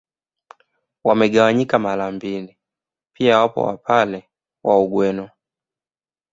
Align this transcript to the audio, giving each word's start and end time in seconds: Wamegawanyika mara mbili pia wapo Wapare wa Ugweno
Wamegawanyika 1.03 1.79
mara 1.79 2.11
mbili 2.11 2.57
pia 3.13 3.39
wapo 3.39 3.63
Wapare 3.63 4.29
wa 4.63 4.79
Ugweno 4.79 5.29